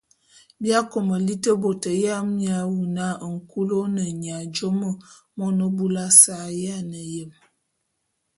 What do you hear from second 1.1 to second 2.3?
liti bôt ya